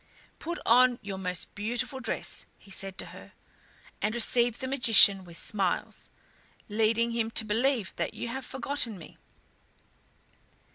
"Put 0.39 0.57
on 0.65 0.97
your 1.03 1.19
most 1.19 1.53
beautiful 1.53 1.99
dress," 1.99 2.47
he 2.57 2.71
said 2.71 2.97
to 2.97 3.05
her, 3.13 3.33
"and 4.01 4.15
receive 4.15 4.57
the 4.57 4.65
magician 4.67 5.23
with 5.25 5.37
smiles, 5.37 6.09
leading 6.67 7.11
him 7.11 7.29
to 7.29 7.45
believe 7.45 7.93
that 7.97 8.15
you 8.15 8.27
have 8.29 8.43
forgotten 8.43 8.97
me. 8.97 9.19